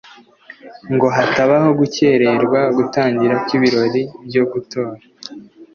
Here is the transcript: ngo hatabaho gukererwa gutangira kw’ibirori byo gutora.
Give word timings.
ngo 0.93 1.07
hatabaho 1.15 1.69
gukererwa 1.79 2.59
gutangira 2.77 3.35
kw’ibirori 3.43 4.03
byo 4.27 4.43
gutora. 4.51 4.99